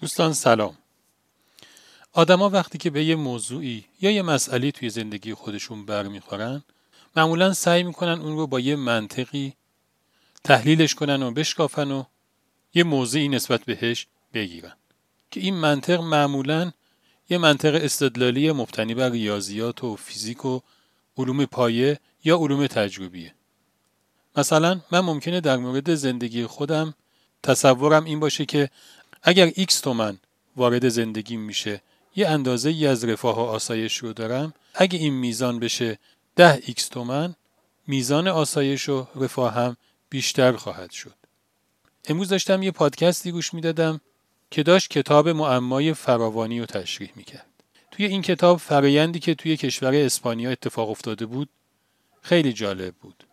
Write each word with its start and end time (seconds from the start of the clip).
دوستان 0.00 0.32
سلام. 0.32 0.76
آدما 2.12 2.50
وقتی 2.50 2.78
که 2.78 2.90
به 2.90 3.04
یه 3.04 3.16
موضوعی 3.16 3.84
یا 4.00 4.10
یه 4.10 4.22
مسئله 4.22 4.70
توی 4.70 4.90
زندگی 4.90 5.34
خودشون 5.34 5.86
برمیخورن 5.86 6.62
معمولا 7.16 7.52
سعی 7.52 7.82
می‌کنن 7.82 8.20
اون 8.20 8.36
رو 8.36 8.46
با 8.46 8.60
یه 8.60 8.76
منطقی 8.76 9.52
تحلیلش 10.44 10.94
کنن 10.94 11.22
و 11.22 11.30
بشکافن 11.30 11.90
و 11.90 12.04
یه 12.74 12.84
موضوعی 12.84 13.28
نسبت 13.28 13.64
بهش 13.64 14.06
بگیرن. 14.34 14.72
که 15.30 15.40
این 15.40 15.54
منطق 15.54 16.00
معمولا 16.00 16.72
یه 17.30 17.38
منطق 17.38 17.80
استدلالی 17.84 18.52
مبتنی 18.52 18.94
بر 18.94 19.10
ریاضیات 19.10 19.84
و 19.84 19.96
فیزیک 19.96 20.44
و 20.44 20.60
علوم 21.16 21.44
پایه 21.44 22.00
یا 22.24 22.36
علوم 22.36 22.66
تجربیه. 22.66 23.34
مثلا 24.36 24.80
من 24.90 25.00
ممکنه 25.00 25.40
در 25.40 25.56
مورد 25.56 25.94
زندگی 25.94 26.46
خودم 26.46 26.94
تصورم 27.42 28.04
این 28.04 28.20
باشه 28.20 28.44
که 28.46 28.70
اگر 29.22 29.50
x 29.50 29.74
تومن 29.74 30.18
وارد 30.56 30.88
زندگی 30.88 31.36
میشه 31.36 31.82
یه 32.16 32.28
اندازه 32.28 32.70
ای 32.70 32.86
از 32.86 33.04
رفاه 33.04 33.36
و 33.36 33.40
آسایش 33.40 33.96
رو 33.96 34.12
دارم. 34.12 34.54
اگه 34.74 34.98
این 34.98 35.14
میزان 35.14 35.58
بشه 35.58 35.98
10 36.36 36.60
x 36.60 36.82
تومن 36.82 37.34
میزان 37.86 38.28
آسایش 38.28 38.88
و 38.88 39.06
رفاه 39.14 39.54
هم 39.54 39.76
بیشتر 40.10 40.52
خواهد 40.52 40.90
شد. 40.90 41.14
امروز 42.08 42.28
داشتم 42.28 42.62
یه 42.62 42.70
پادکستی 42.70 43.32
گوش 43.32 43.54
می‌دادم 43.54 44.00
که 44.50 44.62
داشت 44.62 44.90
کتاب 44.90 45.28
معمای 45.28 45.94
فراوانی 45.94 46.60
رو 46.60 46.66
تشریح 46.66 47.10
می‌کرد. 47.16 47.46
توی 47.90 48.06
این 48.06 48.22
کتاب 48.22 48.58
فرایندی 48.58 49.18
که 49.18 49.34
توی 49.34 49.56
کشور 49.56 49.94
اسپانیا 49.94 50.50
اتفاق 50.50 50.90
افتاده 50.90 51.26
بود 51.26 51.48
خیلی 52.22 52.52
جالب 52.52 52.94
بود. 52.94 53.24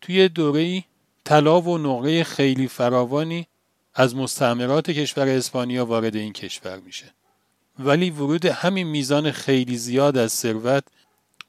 توی 0.00 0.28
دوره 0.28 0.84
طلا 1.24 1.60
و 1.60 1.78
نقره 1.78 2.24
خیلی 2.24 2.68
فراوانی 2.68 3.46
از 3.98 4.16
مستعمرات 4.16 4.90
کشور 4.90 5.28
اسپانیا 5.28 5.86
وارد 5.86 6.16
این 6.16 6.32
کشور 6.32 6.78
میشه. 6.78 7.14
ولی 7.78 8.10
ورود 8.10 8.44
همین 8.44 8.86
میزان 8.86 9.30
خیلی 9.30 9.76
زیاد 9.76 10.16
از 10.16 10.32
ثروت 10.32 10.84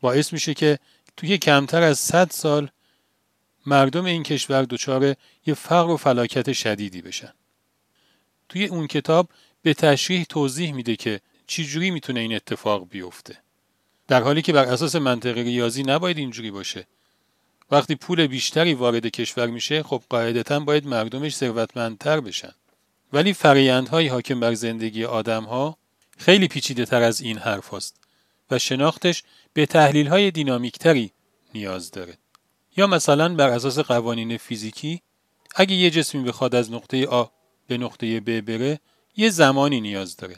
باعث 0.02 0.34
میشه 0.34 0.54
که 0.54 0.80
توی 1.17 1.38
کمتر 1.38 1.84
از 1.84 2.00
100 2.00 2.31
سال 2.31 2.70
مردم 3.66 4.06
این 4.06 4.23
کشور 4.23 4.64
دچار 4.64 5.16
یه 5.45 5.54
فقر 5.54 5.89
و 5.89 5.98
فلاکت 5.98 6.54
شدیدی 6.54 7.02
بشن. 7.02 7.34
توی 8.50 8.66
اون 8.66 8.88
کتاب 8.88 9.30
به 9.61 9.73
تشریح 9.73 10.23
توضیح 10.23 10.73
میده 10.73 10.95
که 10.95 11.22
چجوری 11.48 11.92
می‌تونه 11.92 12.20
این 12.20 12.36
اتفاق 12.36 12.89
بیفته. 12.89 13.38
در 14.08 14.23
حالی 14.23 14.42
که 14.42 14.54
بر 14.54 14.66
اساس 14.66 14.95
منطق 14.95 15.38
ریاضی 15.38 15.84
نباید 15.84 16.17
اینجوری 16.17 16.52
باشه. 16.52 16.88
وقتی 17.72 17.96
پول 17.96 18.28
بیشتری 18.28 18.73
وارد 18.73 19.08
کشور 19.08 19.48
میشه 19.48 19.84
خب 19.84 20.04
قاعدتا 20.10 20.60
باید 20.60 20.88
مردمش 20.88 21.36
ثروتمندتر 21.36 22.20
بشن. 22.20 22.52
ولی 23.14 23.34
فرایندهای 23.34 24.08
حاکم 24.08 24.40
بر 24.40 24.54
زندگی 24.54 25.06
آدمها 25.06 25.78
خیلی 26.18 26.48
پیچیده 26.48 26.86
تر 26.86 27.02
از 27.02 27.22
این 27.22 27.38
حرف 27.38 27.73
هست 27.73 27.95
و 28.52 28.60
شناختش 28.60 29.23
به 29.54 29.66
تحلیل 29.66 30.08
های 30.08 30.32
دینامیکتری 30.32 31.12
نیاز 31.54 31.92
داره. 31.92 32.18
یا 32.78 32.88
مثلا 32.88 33.36
بر 33.36 33.50
اساس 33.50 33.80
قوانین 33.80 34.38
فیزیکی 34.38 35.02
اگه 35.56 35.76
یه 35.76 35.90
جسمی 35.90 36.23
بخواد 36.23 36.56
از 36.56 36.72
نقطه 36.72 37.08
آ 37.08 37.26
به 37.68 37.78
نقطه 37.78 38.20
ب 38.20 38.42
بره 38.42 38.80
یه 39.18 39.30
زمانی 39.30 39.82
نیاز 39.82 40.16
داره 40.16 40.36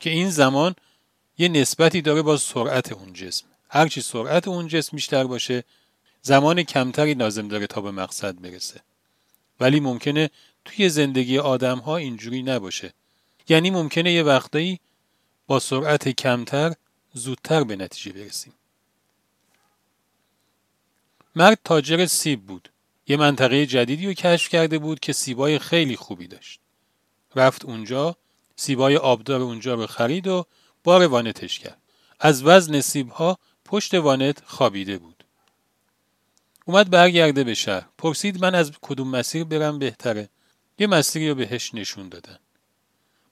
که 0.00 0.10
این 0.10 0.30
زمان 0.30 0.74
یه 1.38 1.48
نسبتی 1.48 2.02
داره 2.02 2.22
با 2.22 2.36
سرعت 2.36 2.92
اون 2.92 3.12
جسم. 3.12 3.46
هرچی 3.70 4.00
سرعت 4.00 4.48
اون 4.48 4.68
جسم 4.68 4.96
بیشتر 4.96 5.24
باشه 5.24 5.64
زمان 6.28 6.62
کمتری 6.62 7.14
لازم 7.14 7.48
داره 7.48 7.66
تا 7.66 7.80
به 7.80 7.90
مقصد 7.90 8.40
برسه 8.40 8.80
ولی 9.60 9.80
ممکنه 9.80 10.30
توی 10.64 10.88
زندگی 10.88 11.38
آدم 11.38 11.78
ها 11.78 11.96
اینجوری 11.96 12.42
نباشه. 12.42 12.92
یعنی 13.48 13.70
ممکنه 13.70 14.12
یه 14.12 14.22
وقتایی 14.22 14.80
با 15.46 15.58
سرعت 15.58 16.08
کمتر 16.08 16.74
زودتر 17.14 17.64
به 17.64 17.76
نتیجه 17.76 18.12
برسیم. 18.12 18.52
مرد 21.36 21.58
تاجر 21.64 22.06
سیب 22.06 22.46
بود. 22.46 22.68
یه 23.06 23.16
منطقه 23.16 23.66
جدیدی 23.66 24.06
رو 24.06 24.12
کشف 24.12 24.48
کرده 24.48 24.78
بود 24.78 25.00
که 25.00 25.12
سیبای 25.12 25.58
خیلی 25.58 25.96
خوبی 25.96 26.26
داشت. 26.26 26.60
رفت 27.36 27.64
اونجا 27.64 28.16
سیبای 28.56 28.96
آبدار 28.96 29.40
اونجا 29.40 29.74
رو 29.74 29.86
خرید 29.86 30.26
و 30.26 30.46
بار 30.84 31.06
وانتش 31.06 31.58
کرد. 31.58 31.82
از 32.20 32.42
وزن 32.42 32.80
سیبها 32.80 33.38
پشت 33.64 33.94
وانت 33.94 34.42
خوابیده 34.46 34.98
بود. 34.98 35.17
اومد 36.68 36.90
برگرده 36.90 37.44
به 37.44 37.54
شهر. 37.54 37.86
پرسید 37.98 38.44
من 38.44 38.54
از 38.54 38.72
کدوم 38.82 39.08
مسیر 39.08 39.44
برم 39.44 39.78
بهتره؟ 39.78 40.28
یه 40.78 40.86
مسیری 40.86 41.28
رو 41.28 41.34
بهش 41.34 41.74
نشون 41.74 42.08
دادن. 42.08 42.38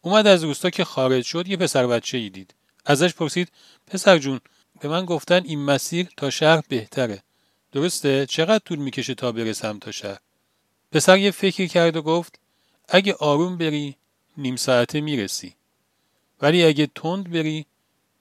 اومد 0.00 0.26
از 0.26 0.44
روستا 0.44 0.70
که 0.70 0.84
خارج 0.84 1.24
شد 1.24 1.48
یه 1.48 1.56
پسر 1.56 1.86
بچه 1.86 2.18
ای 2.18 2.30
دید. 2.30 2.54
ازش 2.86 3.14
پرسید 3.14 3.52
پسر 3.86 4.18
جون 4.18 4.40
به 4.80 4.88
من 4.88 5.04
گفتن 5.04 5.44
این 5.44 5.64
مسیر 5.64 6.08
تا 6.16 6.30
شهر 6.30 6.62
بهتره. 6.68 7.22
درسته؟ 7.72 8.26
چقدر 8.26 8.58
طول 8.64 8.78
می‌کشه 8.78 9.14
تا 9.14 9.32
برسم 9.32 9.78
تا 9.78 9.90
شهر؟ 9.90 10.18
پسر 10.92 11.18
یه 11.18 11.30
فکری 11.30 11.68
کرد 11.68 11.96
و 11.96 12.02
گفت 12.02 12.38
اگه 12.88 13.14
آروم 13.14 13.58
بری 13.58 13.96
نیم 14.36 14.56
ساعته 14.56 15.00
می‌رسی. 15.00 15.54
ولی 16.42 16.64
اگه 16.64 16.88
تند 16.94 17.30
بری 17.30 17.66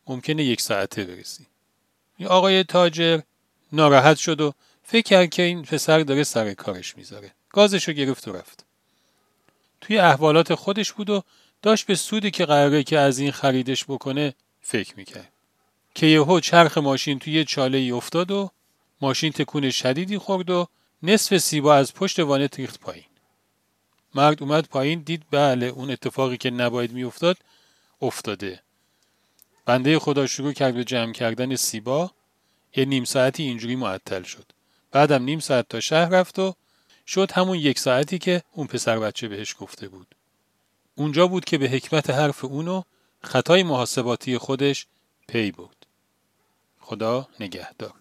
ممکنه 0.08 0.44
یک 0.44 0.62
ساعته 0.62 1.04
برسی. 1.04 1.46
آقای 2.26 2.64
تاجر 2.64 3.22
ناراحت 3.72 4.18
شد 4.18 4.42
و 4.42 4.54
فکر 4.88 5.02
کرد 5.02 5.30
که 5.30 5.42
این 5.42 5.62
پسر 5.62 6.00
داره 6.00 6.24
سر 6.24 6.54
کارش 6.54 6.98
می‌ذاره. 6.98 7.32
گازشو 7.50 7.92
گرفت 7.92 8.28
و 8.28 8.34
رفت. 8.34 8.66
توی 9.82 9.98
احوالات 9.98 10.56
خودش 10.56 10.94
بود 10.94 11.10
و 11.10 11.24
داشت 11.62 11.86
به 11.86 11.96
سودی 11.96 12.32
که 12.32 12.46
قراره 12.46 12.84
که 12.84 13.00
از 13.00 13.20
این 13.20 13.32
خریدش 13.32 13.86
بکنه 13.86 14.34
فکر 14.62 14.94
می‌کرد. 14.98 15.32
که 15.96 16.06
یهو 16.06 16.40
چرخ 16.40 16.78
ماشین 16.78 17.20
توی 17.20 17.46
چاله 17.46 17.78
ای 17.78 17.92
افتاد 17.92 18.32
و 18.32 18.52
ماشین 19.02 19.32
تکون 19.32 19.70
شدیدی 19.70 20.18
خورد 20.18 20.50
و 20.50 20.68
نصف 21.04 21.38
سیبا 21.38 21.76
از 21.76 21.94
پشت 21.94 22.20
وانت 22.20 22.60
ریخت 22.60 22.80
پایین. 22.80 23.06
مرد 24.16 24.44
اومد 24.44 24.68
پایین 24.68 25.00
دید 25.00 25.24
بله 25.32 25.66
اون 25.66 25.92
اتفاقی 25.92 26.38
که 26.38 26.50
نباید 26.50 26.92
میافتاد 26.92 27.38
افتاده. 28.02 28.62
بنده 29.66 30.00
خدا 30.00 30.28
شروع 30.28 30.54
کرد 30.54 30.74
به 30.74 30.84
جمع 30.84 31.14
کردن 31.14 31.56
سیبا. 31.56 32.12
یه 32.76 32.86
نیم 32.86 33.04
ساعتی 33.04 33.44
اینجوری 33.44 33.76
معطل 33.76 34.24
شد. 34.24 34.55
بعدم 34.96 35.24
نیم 35.24 35.40
ساعت 35.40 35.70
تا 35.70 35.80
شهر 35.80 36.10
رفت 36.10 36.40
و 36.40 36.56
شد 37.08 37.32
همون 37.32 37.58
یک 37.58 37.80
ساعتی 37.80 38.18
که 38.18 38.44
اون 38.52 38.68
پسر 38.68 39.00
بچه 39.00 39.28
بهش 39.28 39.56
گفته 39.60 39.88
بود. 39.88 40.16
اونجا 40.96 41.28
بود 41.28 41.46
که 41.46 41.58
به 41.58 41.70
حکمت 41.70 42.10
حرف 42.10 42.46
اونو 42.46 42.82
خطای 43.24 43.64
محاسباتی 43.64 44.38
خودش 44.38 44.88
پی 45.28 45.52
بود. 45.52 45.86
خدا 46.80 47.28
نگهدار. 47.40 47.94